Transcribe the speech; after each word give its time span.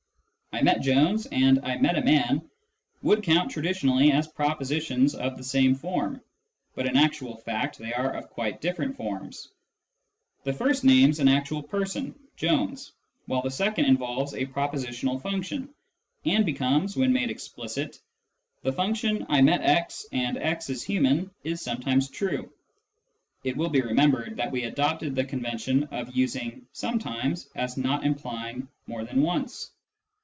"I 0.53 0.61
met 0.63 0.81
Jones" 0.81 1.27
and" 1.31 1.59
I 1.63 1.77
met 1.77 1.97
a 1.97 2.03
man" 2.03 2.41
would 3.03 3.23
count 3.23 3.49
traditionally 3.51 4.11
as 4.11 4.27
propositions 4.27 5.15
of 5.15 5.37
the 5.37 5.45
same 5.45 5.73
form, 5.75 6.21
but 6.75 6.85
in 6.85 6.97
actual 6.97 7.37
fact 7.37 7.77
they 7.79 7.93
are 7.93 8.11
of 8.11 8.29
quite 8.29 8.59
different 8.59 8.97
forms: 8.97 9.47
the 10.43 10.51
first 10.53 10.83
names 10.83 11.19
an 11.19 11.29
actual 11.29 11.63
person, 11.63 12.13
Jones; 12.35 12.91
while 13.27 13.41
the 13.41 13.49
second 13.49 13.85
involves 13.85 14.33
a 14.33 14.45
\ 14.45 14.45
propositional 14.45 15.21
function, 15.21 15.73
and 16.25 16.45
becomes, 16.45 16.97
when 16.97 17.13
made 17.13 17.31
explicit:" 17.31 17.99
The 18.63 18.73
function' 18.73 19.25
I 19.29 19.41
met 19.41 19.61
x 19.63 20.05
and 20.11 20.37
x 20.37 20.69
is 20.69 20.83
human' 20.83 21.31
is 21.45 21.61
sometimes 21.61 22.09
true." 22.09 22.51
(It 23.45 23.55
will 23.55 23.69
be 23.69 23.81
remembered 23.81 24.35
that 24.35 24.51
we 24.51 24.65
adopted 24.65 25.15
the 25.15 25.23
convention 25.23 25.85
of 25.85 26.13
using" 26.13 26.67
sometimes" 26.73 27.47
as 27.55 27.77
not 27.77 28.03
implying 28.03 28.67
more 28.85 29.05
than 29.05 29.21
once.) 29.23 29.71